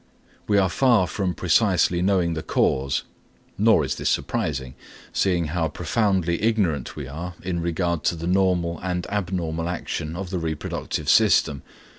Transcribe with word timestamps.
We 0.47 0.57
are 0.57 0.67
far 0.67 1.05
from 1.05 1.35
precisely 1.35 2.01
knowing 2.01 2.33
the 2.33 2.41
cause; 2.41 3.03
nor 3.55 3.85
is 3.85 3.93
this 3.97 4.09
surprising, 4.09 4.73
seeing 5.13 5.45
how 5.53 5.67
profoundly 5.67 6.41
ignorant 6.41 6.95
we 6.95 7.07
are 7.07 7.35
in 7.43 7.59
regard 7.61 8.03
to 8.05 8.15
the 8.15 8.25
normal 8.25 8.79
and 8.81 9.05
abnormal 9.11 9.69
action 9.69 10.15
of 10.15 10.31
the 10.31 10.39
reproductive 10.39 11.07
system. 11.07 11.61